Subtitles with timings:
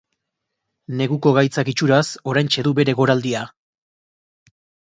[1.01, 2.01] Neguko gaitzak, itxuraz,
[2.33, 3.47] oraintxe du bere goraldia.